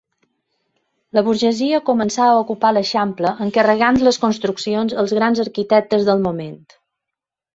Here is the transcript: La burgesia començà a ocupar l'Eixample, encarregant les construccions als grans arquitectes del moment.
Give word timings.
La 1.17 1.21
burgesia 1.27 1.79
començà 1.89 2.29
a 2.29 2.39
ocupar 2.43 2.71
l'Eixample, 2.77 3.33
encarregant 3.45 4.01
les 4.07 4.19
construccions 4.25 4.97
als 5.03 5.15
grans 5.21 5.43
arquitectes 5.47 6.09
del 6.11 6.27
moment. 6.27 6.57